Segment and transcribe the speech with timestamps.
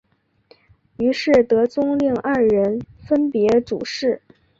[0.97, 4.19] 于是德宗令二人分别主事。